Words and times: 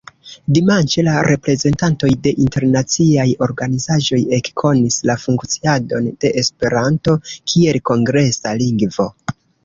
Dimanĉe 0.57 1.01
la 1.07 1.11
reprezentantoj 1.25 2.07
de 2.27 2.31
internaciaj 2.45 3.25
organizaĵoj 3.47 4.19
ekkonis 4.37 4.97
la 5.09 5.15
funkciadon 5.25 6.07
de 6.25 6.31
Esperanto 6.43 7.15
kiel 7.53 7.79
kongresa 7.91 8.55
lingvo. 8.63 9.07